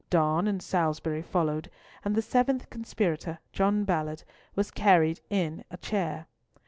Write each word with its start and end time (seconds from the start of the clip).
Donne 0.09 0.47
and 0.47 0.63
Salisbury 0.63 1.21
followed; 1.21 1.69
and 2.03 2.15
the 2.15 2.23
seventh 2.23 2.71
conspirator, 2.71 3.37
John 3.53 3.83
Ballard, 3.83 4.23
was 4.55 4.71
carried 4.71 5.21
in 5.29 5.63
a 5.69 5.77
chair. 5.77 6.25